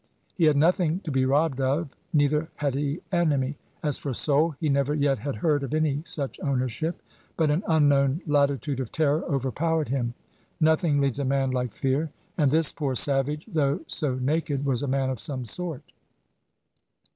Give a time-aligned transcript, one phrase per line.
[0.33, 4.67] He had nothing to be robbed off, neither had he enemy; as for soul, he
[4.67, 7.03] never yet had heard of any such ownership.
[7.37, 10.15] But an unknown latitude of terror overpowered him.
[10.59, 14.87] Nothing leads a man like fear; and this poor savage, though so naked, was a
[14.87, 15.83] man of some sort.